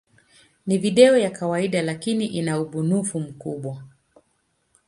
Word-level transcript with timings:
Ni 0.67 0.77
video 0.77 1.17
ya 1.17 1.29
kawaida, 1.29 1.81
lakini 1.81 2.25
ina 2.25 2.59
ubunifu 2.59 3.19
mkubwa. 3.19 3.83